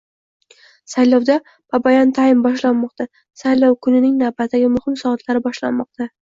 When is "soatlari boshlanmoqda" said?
5.05-6.11